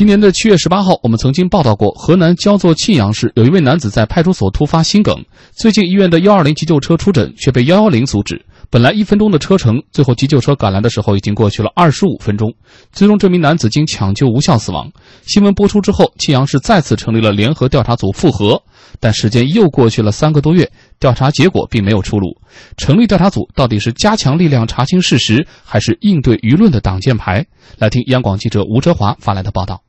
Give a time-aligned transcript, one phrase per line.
[0.00, 5.14] 今年的七月十八号，我们曾经报道过，河南焦作沁阳市有一位男子在派出所突发心梗，
[5.52, 8.42] 最近医院的幺二零急救车出诊，却被幺幺零阻止。
[8.70, 12.50] 本来一分钟的车程，最后急救车赶来的时候，已经过去了二十五分钟。
[12.92, 14.90] 最终，这名男子经抢救无效死亡。
[15.26, 18.62] 新闻播出之后，沁阳市再次成立了联合调查组复核，
[19.00, 20.66] 但时间又过去了三个多月，
[20.98, 22.38] 调查结果并没有出炉。
[22.78, 27.44] 成立调查组到底是加强力量查清事实，还是应对舆论的挡箭牌？
[27.76, 29.82] 来听央广记者吴哲华发来的报道。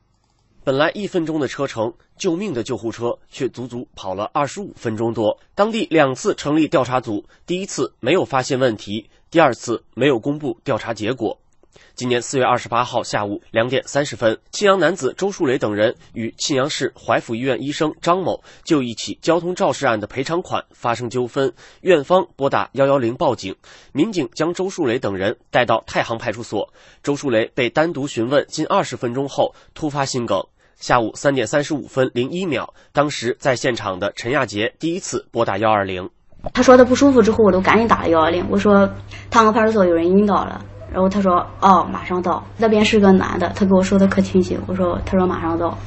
[0.64, 5.40] 本来一分钟的车程，救命的救护车却足足跑了二十五分钟多。
[5.56, 11.36] 当地两次成立调查组，第一次没有发现问题，第二次没有公布调查结果。
[11.94, 23.56] 今年四月二十八号下午两点三十分，沁阳男子周树雷等人与沁阳市怀府医院医生张某就一起交通肇事案的赔偿款发生纠纷，院方拨打幺幺零报警，
[23.92, 26.72] 民警将周树雷等人带到太行派出所。
[27.02, 30.46] 周树雷被单独询问近二十分钟后突发心梗。
[30.82, 36.10] 下午三点三十五分零一秒，当时在现场的陈亚杰第一次拨打幺二零。
[36.52, 38.44] 他说他不舒服之后，我都赶紧打了幺二零。
[38.50, 38.90] 我说
[39.30, 40.60] 汤河派出所有人晕倒了。
[40.92, 44.60] 然后他说：“哦，马上到。”那边是个男的，他跟我说的可清醒。
[44.66, 45.78] 我说：“他说马上到。”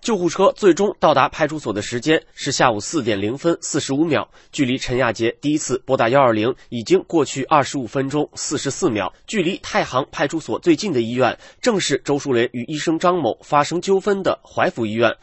[0.00, 9.12] 救护车最终到达派出所的时间是下午四点零分四十五秒，距离陈亚杰第一次拨打幺二零已经过去二十五分钟四十四秒。
[9.26, 15.14] 距离太行派出所最近的医院正是周树雷与医生张某发生纠纷的怀府医院，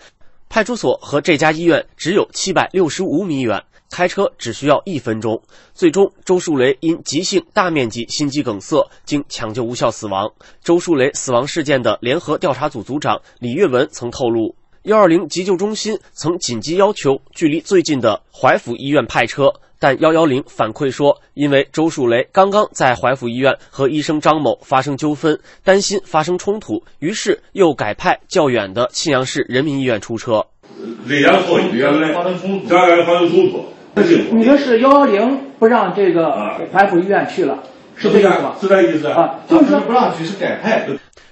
[0.47, 3.63] 派出所和这家医院只有七百六十五米远。
[3.89, 5.41] 开车只需要一分钟，
[5.73, 10.29] 最终周树雷因急性大面积心肌梗塞，经抢救无效死亡。
[10.61, 14.53] 周树雷死亡事件的联合调查组组长李月文曾透露，
[14.87, 30.45] 幺二零急救中心曾紧急要求距离最近的怀抚医院派车，但幺幺零反馈说，因为周树雷刚刚在怀抚医院和医生张某发生纠纷，担心发生冲突，于是又改派较远的沁阳市人民医院出车。
[31.09, 33.65] 危险错医院来，发生冲突，发生冲突。
[34.37, 36.31] 你说是幺幺零不让这个
[36.71, 37.61] 怀抚医院去了，
[37.97, 38.55] 是这意思吗？
[38.61, 40.87] 是这意思啊，就是说不让去是改派。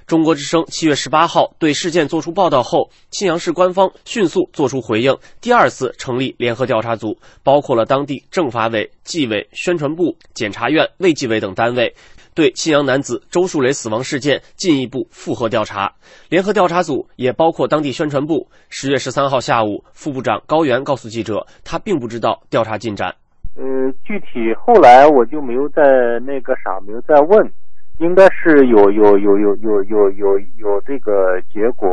[0.07, 11.91] 中国之声七月十八号对事件作出报道后，沁阳市官方迅速作出回应，第二次成立联合调查组，包括了当地政法委、纪委、宣传部、检察院、卫计委等单位。
[12.35, 15.91] 对信阳男子周树雷死亡事件进一步复核调查，
[16.29, 18.47] 联合调查组也包括当地宣传部。
[18.69, 23.15] 十月十三号下午，副部长高原告诉记者，他并不知道调查进展。
[23.55, 23.63] 呃，
[24.03, 25.81] 具体后来我就没有在
[26.27, 27.51] 那个啥，没有再问，
[27.99, 31.87] 应该是有有有有有有有有这个结果。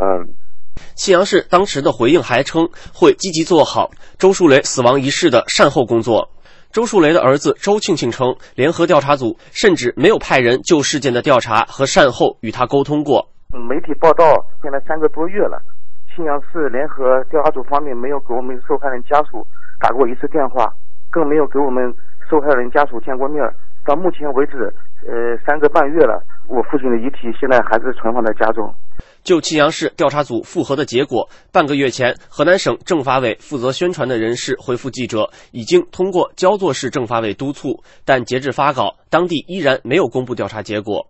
[0.00, 0.34] 嗯，
[0.94, 6.30] 信阳市当时的回应还称，会积极做好周树雷死亡一事的善后工作。
[6.70, 13.28] 周树雷的儿子周庆庆称，联合调查组甚至没有派人就事件的调查和善后与他沟通过。
[13.68, 14.24] 媒体报道，
[14.62, 15.60] 现在三个多月了，
[16.14, 19.44] 信阳市联合调查组方面没有给我们受害人家属
[19.78, 20.64] 打过一次电话，
[21.10, 21.92] 更没有给我们
[22.30, 23.44] 受害人家属见过面。
[23.84, 24.72] 到目前为止，
[25.04, 28.72] 呃，三个半月了，我父亲的遗体现在还是存放在家中。
[29.24, 41.08] 就沁阳市调查组复核的结果，半个月前，河南省政法委负责宣传的人士回复记者，已经通过焦作市政法委督促，但截至发稿，当地依然没有公布调查结果。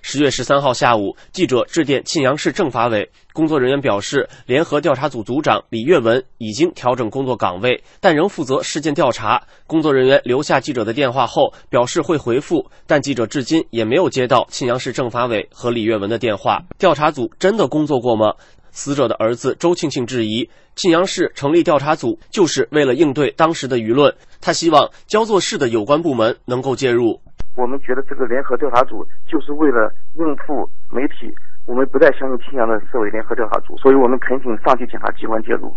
[0.00, 9.42] 十月十三号下午，记者致电沁阳市政法委，工作人员表示，联合调查组组长李月文已经调整工作岗位，但仍负责事件调查。
[9.66, 16.62] 工作人员留下记者的电话后，表示会回复，但记者至今也没有接到沁阳市政法委和李月文的电话。
[16.78, 18.34] 调查组真的工作过吗？
[18.74, 27.20] 死者的儿子周庆庆质疑，沁阳市成立调查组就是为了应对当时的舆论，他希望焦作市的有关部门能够介入。
[27.54, 31.28] 我们觉得这个联合调查组就是为了应付媒体，
[31.66, 35.74] 我们不再相信青阳的市委联合调查组，所以我们恳请上级检察机关介入。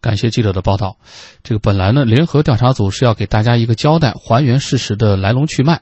[0.00, 0.96] 感谢记者的报道。
[1.42, 5.80] 这个本来呢，联合调查组是要给大家一个交代，还原事实的来龙去脉，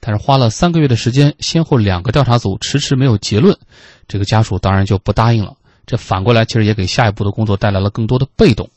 [0.00, 3.58] 但是花了三个月的时间，先后两个调查组迟迟没有结论，
[4.06, 5.54] 这个家属当然就不答应了。
[5.84, 8.68] 这反过来其实也给下一步的工作带来了更多的被动。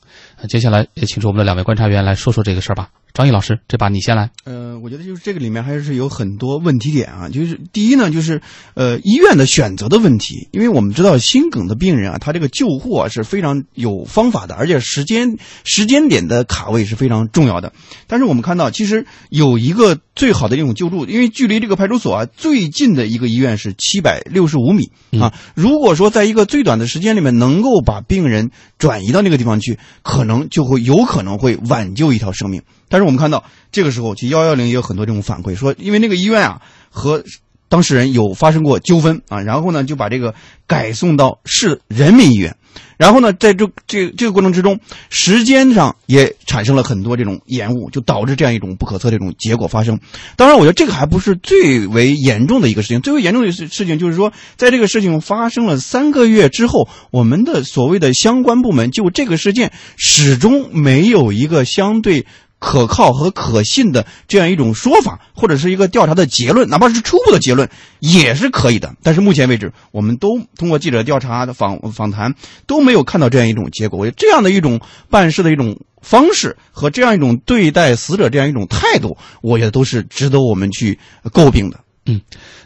[0.42, 2.90] 那接下来也请出我们的两位观察员来说说这个事儿吧。
[3.14, 4.30] 张毅老师，这把你先来。
[4.46, 7.30] 呃，我觉得就是这个里面还是有很多问题点啊。
[7.30, 8.42] 就是第一呢，就是
[8.74, 17.74] 呃医院的选择的问题，因为我们知道心梗的病人啊，他这个救护啊是非常有方法的，而且时间时间点的卡位是非常重要的。
[18.08, 25.34] 但是我们看到，其实有一个最好的一种救助，因为距离这个派出所啊最近的一个医院是七百六十五米啊。
[25.54, 32.62] 如果说在一个最短的时间里面能够把病人转移到那个地方去，可能就会有可能会挽救一条生命。
[32.92, 36.62] 但是我们看到，这个时候其实幺幺零也有很多这种反馈，说因为那个医院啊
[36.92, 37.24] 和
[37.70, 40.36] 当事人有发生过纠纷啊，然后呢就把这个
[40.68, 42.56] 改送到市人民医院。
[42.98, 44.80] 然后呢，在这这这个过程之中，
[45.10, 50.00] 时间上也产生了很多这种延误，就导致这样一种不可测这种结果发生。
[50.36, 62.28] 当然，我觉得这个还不是最为严重的一个事情，最为严重的事事情就是说，在这个事情发生了三个月之后，我们的所谓的相关部门就这个事件始终没有一个相对。
[62.62, 67.68] 可靠和可信的这样一种说法，或者是一个调查的结论，哪怕是初步的结论，
[68.00, 68.94] 也是可以的。
[69.02, 72.34] 但是目前为止，我们都通过记者调查的访访谈，
[72.68, 74.00] 都没有看到这样一种结果。
[74.00, 74.80] 我觉得这样的一种
[75.10, 81.00] 办事的一种方式和这样一种对待死者这样一种态度，我觉得都是值得我们去
[81.34, 81.80] 诟病的。
[82.08, 82.20] 嗯，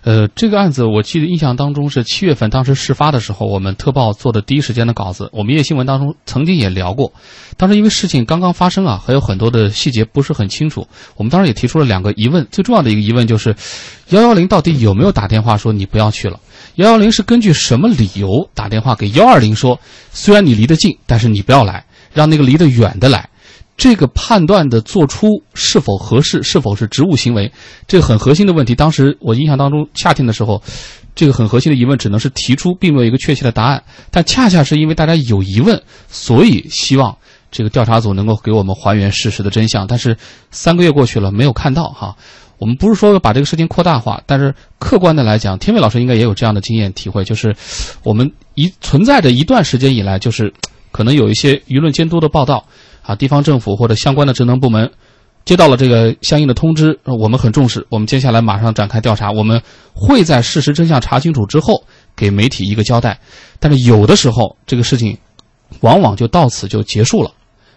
[0.03, 7.11] 呃，这个案子我记得印象当中是七月份，当时事发的时候，我们特报做的第一时间的稿子，我们夜新闻当中曾经也聊过。
[7.57, 10.87] 当时因为事情刚刚发生啊，还有很多的细节不是很清楚，
[11.17, 12.47] 我们当时也提出了两个疑问。
[12.49, 13.53] 最重要的一个疑问就是，
[14.09, 16.39] 幺幺零到底有没有打电话说你不要去了？
[16.75, 19.77] 幺幺零是根据什么理由打电话给幺二零说，
[20.11, 23.29] 虽然你离得近，但是你不要来，让那个离得远的来？
[23.77, 27.51] 这个判断的做出是否合适，是否是职务行为，
[27.87, 28.73] 这个很核心的问题。
[28.73, 30.61] 当时我印象当中，夏天的时候，
[31.13, 33.83] 这个很核心的疑问只能是提出，并没有一个确切的答案。
[34.11, 37.17] 但恰恰是因为大家有疑问，所以希望
[37.51, 39.85] 这个调查组能够给我们还原事实的真相。
[39.85, 40.15] 但是
[40.51, 42.15] 三个月过去了，没有看到哈。
[42.57, 47.53] 我们不是说把这个事情扩大化，但是客观的来讲，天伟老师应该也有这样的经验体会，就是
[48.03, 50.53] 我们一存在着一段时间以来，就是
[50.93, 52.65] 可能有一些舆论监督的报道。
[53.05, 54.89] 啊，地方政府或者相关的职能部门
[55.45, 59.61] 接到了这个相应的通知，我们很重视，我们接下来马上展开调查，我们
[59.93, 61.83] 会在事实真相查清楚之后
[62.15, 63.19] 给媒体一个交代。
[63.59, 65.15] 但是有的时候这个事情
[65.81, 67.31] 往往就到此就结束了，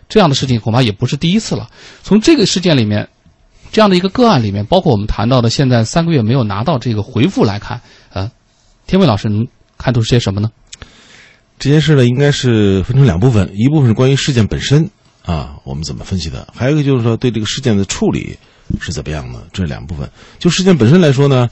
[0.08, 1.68] 这样的事情恐怕也不是第一次了。
[2.02, 3.06] 从这个事件里面，
[3.70, 7.82] 这样的一个个案里面，包括我们谈到的现在三个月没有拿到这个回复来看，
[8.14, 8.30] 呃，
[8.86, 9.46] 天伟老师，您
[9.76, 10.50] 看出些什么呢？
[11.58, 14.88] 这件事呢，应该是分成两部分，一部分是关于事件本身。
[15.28, 16.48] 啊，我们怎么分析的？
[16.56, 18.38] 还有一个就是说，对这个事件的处理
[18.80, 19.46] 是怎么样的？
[19.52, 20.10] 这两部分。
[20.38, 21.50] 就事件本身来说呢，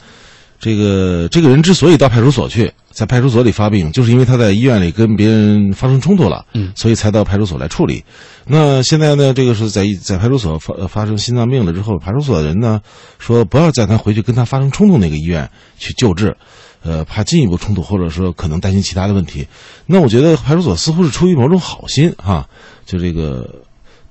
[0.58, 8.02] 这个这个人之所以到派出所去，在派出所里发病，就是因为他在医院里跟别人发生冲突了，嗯，所以才到派出所来处理。
[8.46, 12.80] 那现在呢，这个是在在派出所发发生心脏病了之后，派出所的人呢
[13.18, 15.46] 说不要再他回去跟他发生冲突那个医院
[15.76, 16.34] 去救治，
[16.82, 19.46] 呃，怕进一步冲突，或者说可能担心其他的问题。
[19.84, 22.48] 那我觉得派出所似乎是出于某种好心哈，
[22.86, 23.46] 就这个。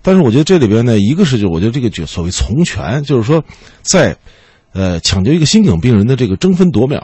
[0.04, 3.44] 但是我觉得这里边呢，一个是就我觉得这个就所谓从权，就是说，
[3.82, 4.16] 在，
[4.74, 7.04] 呃，抢救一个心梗病人的这个争分夺秒，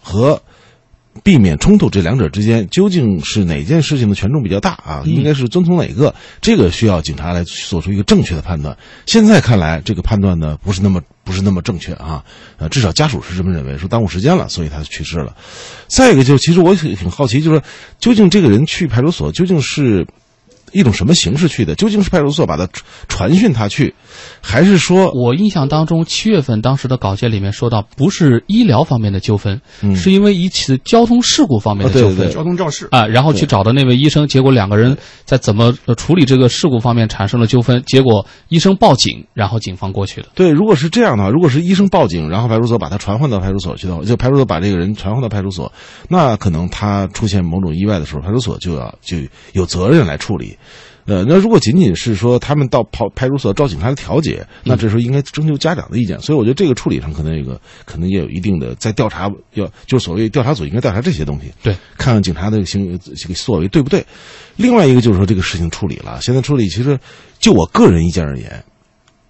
[0.00, 0.40] 和
[1.22, 5.02] 避免冲突这两者之间，究竟是哪件事情的权重比较大啊？
[5.04, 6.14] 应该是遵从哪个？
[6.40, 8.76] 这个需要警察来做出一个正确的判断。
[9.06, 12.24] 现在看来，这个判断呢不是那么不是那么正确啊，
[12.58, 15.36] 呃，至少家属是这么认为，说耽误时间了，所以他去世了。
[15.88, 17.64] 再一个就其实我挺挺好奇，就是说，
[17.98, 20.06] 究竟这个人去派出所究竟是？
[20.72, 21.74] 一种什么形式去的？
[21.74, 22.68] 究竟是派出所把他
[23.08, 23.94] 传讯他去，
[24.40, 25.10] 还是说？
[25.12, 29.60] 我印象当中，七月份当时的稿件里面说到，不是医疗方面的纠纷，
[29.94, 40.28] 是因为一起交通事故方面的纠纷，交通肇事啊，然后去找的那位医生，结果两个人在怎么处理这个事故方面产生了纠纷，结果医生报警，然后警方过去的。
[40.34, 45.70] 对，如果是这样的话，如果是医生报警，然后派出所把他传唤到派出所去的话，就派出所把这个人传唤到派出所，
[46.08, 49.18] 那可能他出现某种意外的时候，派出所就要就
[49.52, 50.56] 有责任来处理。
[51.04, 56.16] 呃，那如果仅仅是说他们到派派出所找警察来调解，那这时候应该征求家长的意见。
[56.20, 64.06] 所以我觉得这个处理上可能有个可能也有一定的在调查，要就是所谓调查组应该调查这些东西，对，看看警察的行这个作为对不对。
[64.54, 66.96] 另外一个就是说这个事情处理了，现在处理其实
[67.40, 68.64] 就我个人意见而言，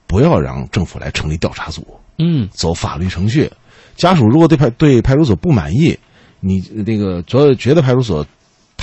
[0.06, 1.86] 不要让政府来成立调查组，
[2.18, 3.50] 嗯，走法律程序。
[3.96, 5.98] 家属如果对派对派出所不满意，
[6.40, 8.26] 你那个主要觉得派出所。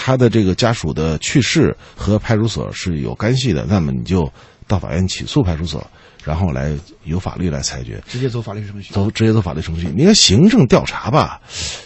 [0.09, 4.27] 他的这个家属的去世和派出所是有干系的，那么你就
[4.67, 5.85] 到法院起诉派出所，
[6.23, 9.87] 然后来由法律来裁决，直接走法律程序，走直接走法律程序。
[9.95, 11.39] 你看行政调查吧，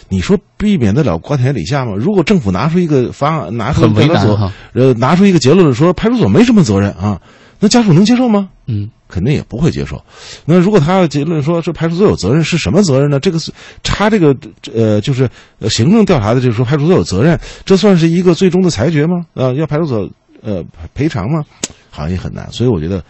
[0.08, 1.92] 你说避免得了瓜田李下吗？
[1.98, 7.20] 如果政府拿出一个方案，拿出调查所，呃，拿出一个结论说派出所没什么责任啊，
[7.60, 8.48] 那家属能接受吗？
[8.66, 8.88] 嗯。
[9.14, 10.02] 肯定也不会接受。
[10.44, 13.20] 那如果他要结论说这派出所有责任，是什么责任呢？
[13.20, 13.52] 这个是
[13.84, 14.36] 他这个
[14.74, 15.30] 呃，就是
[15.70, 19.24] 行政调查的，就是说派出所有责任，这算是一个最终的裁决吗？
[19.34, 20.10] 啊，要派出所
[20.42, 21.44] 呃赔偿吗？
[21.90, 22.50] 好像也很难。
[22.50, 23.04] 所以我觉得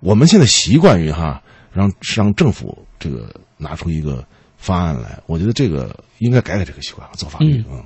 [0.00, 4.22] 我们现在习惯于哈，让让政府这个拿出一个
[4.58, 7.64] 方案来，我觉得这个应该改改这个习惯，做法律。
[7.70, 7.82] 嗯。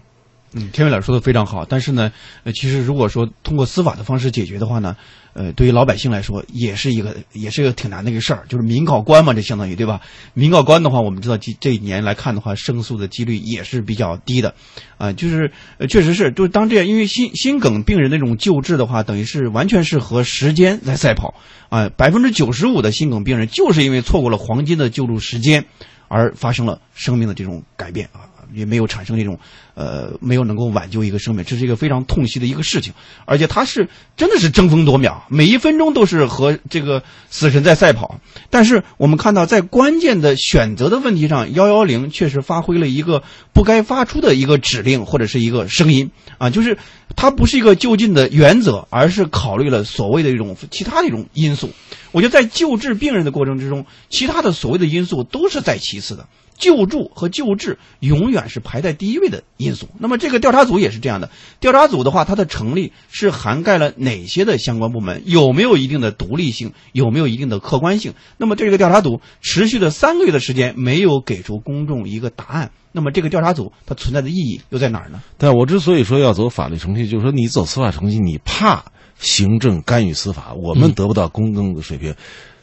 [0.54, 2.12] 嗯，天伟老师说的非常好，但是呢，
[2.44, 4.96] 呃，其实如果说通过司法的方式解决的话呢，
[5.32, 10.02] 呃，对于老百姓来说也是一个也是一个挺难的一个事儿，就是民告官嘛，这相当于对吧？
[10.34, 14.54] 民告官的话，我们知道这这一年来看的话，胜诉的几率也是比较低的，
[14.98, 21.34] 啊、就是呃确实是，就是当这样，因为心心梗病人那种救治的话，等于是完全是和时间在赛跑
[21.70, 25.64] 啊，百分之九十五的心梗病人就是因为错过了黄金的救助时间，
[26.08, 28.28] 而发生了生命的这种改变啊。
[28.54, 29.38] 也没有产生这种，
[29.74, 32.92] 呃，没有能够挽救一个生命，这是一个非常痛惜的一个事情，
[33.24, 38.20] 而且他是真的是争分夺秒，每一分钟都是和这个死神在赛跑。
[38.50, 46.78] 但是我们看到，在关键的选择的问题上，幺幺零确实发挥了一个不该发出的一个指令或者是一个声音啊，就是
[47.16, 51.70] 它不是一个就近的原则，而是考虑了所谓的一种其他的一种因素。
[52.10, 56.26] 我觉得在救治病人的过程之中，其他的所谓的因素都是在其次的。
[56.62, 59.88] 救助和救治永远是排在第一位的因素。
[59.98, 61.28] 那么这个调查组也是这样的。
[61.58, 65.24] 调查组的话，它的成立是涵盖了哪些的相关部门？
[65.26, 66.72] 有没有一定的独立性？
[66.92, 68.14] 有没有一定的客观性？
[68.38, 72.70] 那么这个调查组持续了三个月的时间，没有给出公众一个答案。
[72.92, 75.20] 那么这个调查组它存在的意义又在哪儿呢？
[75.38, 78.84] 但我之所以说要走法律程序，就是说你走司法程序，你怕
[79.18, 82.14] 行政干预司法，我们得不到公正的水平。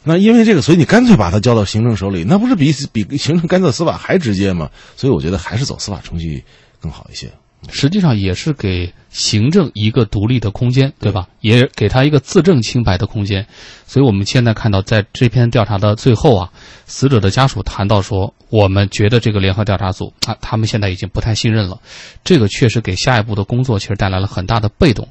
[0.04, 4.70] 那因为这个，所以你干脆把它交到行政手里，那不是比比行政干涉司法还直接吗？
[4.96, 6.44] 所以我觉得还是走司法程序
[6.80, 7.32] 更好一些。
[7.70, 11.28] 实际上也是给行政一个独立的空间，对吧？
[11.42, 13.46] 也给他一个自证清白的空间。
[13.86, 16.50] 所以我们现在看到，在这篇调查的最后啊，
[16.86, 21.78] 死者的家属谈到说，我们觉得这个联合调查组啊，他们现在已经不太信任了。
[22.24, 25.10] 这个确实给下一步的工作其实带来了很大的被动。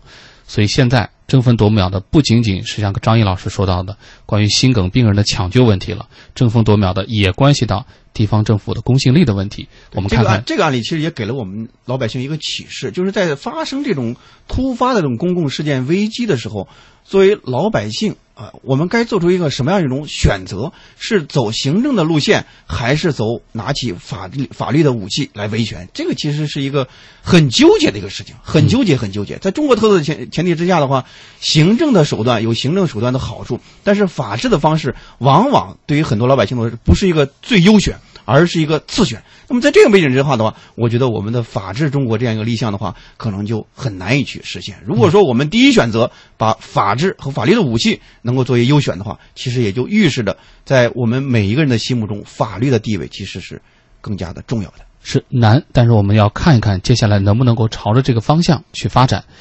[0.48, 9.68] 所以现在争分夺秒的不仅仅是像张毅老师说到的关于心梗病人的抢救问题了，争分夺秒的也关系到地方政府的公信力的问题。
[9.94, 14.16] 我们看看这个案例，其实也给了我们老百姓一个启示，就是在发生这种
[14.48, 16.66] 突发的这种公共事件危机的时候，
[17.08, 20.70] 作为老百姓啊，我们该做出一个什么样一种选择？
[20.98, 25.88] 是走行政的路线，还是走拿起法律法律的武器来维权？
[25.94, 26.86] 这个其实是一个
[27.22, 29.38] 很纠结的一个事情，很纠结，很纠结。
[29.38, 31.06] 在中国特色的前前提之下的话，
[31.40, 37.96] 行政的手段有行政手段的好处，但是法治的方式往往对于很多老百姓来说不是一个最优选。
[38.30, 39.22] 而是一个次选。
[39.48, 44.76] 那么在这个背景之下的话，我觉得我们的法治中国这样一个立项的话，可能就很难以去实现。
[44.84, 53.62] 如果说我们第一选择把法治和法律的武器能够作为优选的话，其实也就预示着在我们每一个人的心目中，法律的地位其实是
[54.02, 54.84] 更加的重要的。
[55.00, 59.24] 是难，但是我们要看一看接下来能不能够朝着这个方向去发展。